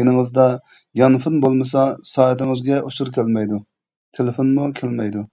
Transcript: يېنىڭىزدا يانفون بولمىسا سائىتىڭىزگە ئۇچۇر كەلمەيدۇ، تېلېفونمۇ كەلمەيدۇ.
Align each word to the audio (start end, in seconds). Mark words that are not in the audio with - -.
يېنىڭىزدا 0.00 0.44
يانفون 1.00 1.40
بولمىسا 1.44 1.82
سائىتىڭىزگە 2.12 2.78
ئۇچۇر 2.86 3.12
كەلمەيدۇ، 3.18 3.60
تېلېفونمۇ 4.20 4.70
كەلمەيدۇ. 4.82 5.26